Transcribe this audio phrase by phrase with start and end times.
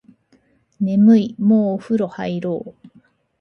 [0.79, 2.91] 眠いもうお風呂入ろう